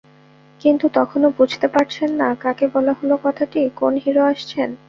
কিন্তু 0.61 0.85
তখনো 0.93 1.27
তিনি 1.27 1.37
বুঝতে 1.39 1.67
পারছেন 1.67 2.09
না, 2.13 2.27
কাকে 2.35 2.65
বলা 2.67 2.93
হলো 2.99 3.15
কথাটি—কোন 3.23 3.93
হিরো 3.97 4.21
আসছেন। 4.25 4.69